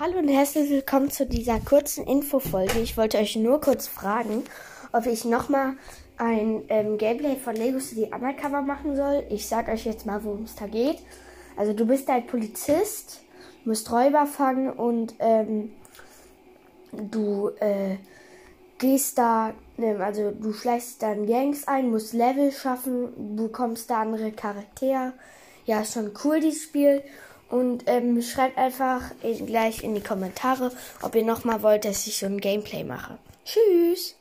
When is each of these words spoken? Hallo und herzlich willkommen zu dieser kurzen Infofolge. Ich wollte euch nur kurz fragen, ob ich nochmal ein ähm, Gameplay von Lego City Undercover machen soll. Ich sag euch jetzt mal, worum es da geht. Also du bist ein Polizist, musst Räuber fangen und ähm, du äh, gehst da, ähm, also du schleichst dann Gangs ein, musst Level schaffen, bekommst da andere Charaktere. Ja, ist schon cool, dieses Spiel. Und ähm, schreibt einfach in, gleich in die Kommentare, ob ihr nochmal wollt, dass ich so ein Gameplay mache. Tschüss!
Hallo 0.00 0.18
und 0.18 0.28
herzlich 0.28 0.70
willkommen 0.70 1.10
zu 1.10 1.26
dieser 1.26 1.60
kurzen 1.60 2.06
Infofolge. 2.06 2.80
Ich 2.80 2.96
wollte 2.96 3.18
euch 3.18 3.36
nur 3.36 3.60
kurz 3.60 3.86
fragen, 3.86 4.42
ob 4.90 5.04
ich 5.04 5.26
nochmal 5.26 5.74
ein 6.16 6.62
ähm, 6.70 6.96
Gameplay 6.96 7.36
von 7.36 7.54
Lego 7.54 7.78
City 7.78 8.04
Undercover 8.10 8.62
machen 8.62 8.96
soll. 8.96 9.22
Ich 9.28 9.46
sag 9.46 9.68
euch 9.68 9.84
jetzt 9.84 10.06
mal, 10.06 10.24
worum 10.24 10.44
es 10.44 10.54
da 10.56 10.66
geht. 10.66 10.96
Also 11.58 11.74
du 11.74 11.86
bist 11.86 12.08
ein 12.08 12.26
Polizist, 12.26 13.20
musst 13.66 13.92
Räuber 13.92 14.24
fangen 14.24 14.72
und 14.72 15.14
ähm, 15.18 15.72
du 16.92 17.50
äh, 17.60 17.96
gehst 18.78 19.18
da, 19.18 19.52
ähm, 19.76 20.00
also 20.00 20.30
du 20.30 20.54
schleichst 20.54 21.02
dann 21.02 21.26
Gangs 21.26 21.68
ein, 21.68 21.90
musst 21.90 22.14
Level 22.14 22.50
schaffen, 22.50 23.36
bekommst 23.36 23.90
da 23.90 24.00
andere 24.00 24.32
Charaktere. 24.32 25.12
Ja, 25.66 25.82
ist 25.82 25.92
schon 25.92 26.12
cool, 26.24 26.40
dieses 26.40 26.62
Spiel. 26.62 27.02
Und 27.52 27.84
ähm, 27.86 28.22
schreibt 28.22 28.56
einfach 28.56 29.02
in, 29.22 29.44
gleich 29.44 29.84
in 29.84 29.94
die 29.94 30.00
Kommentare, 30.00 30.72
ob 31.02 31.14
ihr 31.14 31.22
nochmal 31.22 31.62
wollt, 31.62 31.84
dass 31.84 32.06
ich 32.06 32.16
so 32.16 32.24
ein 32.24 32.40
Gameplay 32.40 32.82
mache. 32.82 33.18
Tschüss! 33.44 34.16